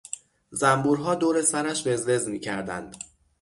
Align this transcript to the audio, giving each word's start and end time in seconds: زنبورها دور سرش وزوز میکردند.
زنبورها 0.51 1.15
دور 1.15 1.41
سرش 1.41 1.87
وزوز 1.87 2.27
میکردند. 2.29 2.95